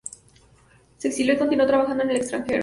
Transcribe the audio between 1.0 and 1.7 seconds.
exilió y continuó